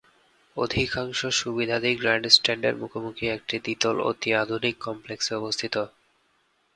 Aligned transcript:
অধিকাংশ 0.57 1.19
সুবিধাদি 1.39 1.91
গ্র্যান্ডস্ট্যান্ডের 1.95 2.75
মুখোমুখি 2.75 3.25
একটি 3.27 3.55
দ্বিতল 3.59 3.95
অতি 4.09 4.29
আধুনিক 4.33 4.75
কমপ্লেক্সে 4.79 5.33
অবস্থিত। 5.35 5.75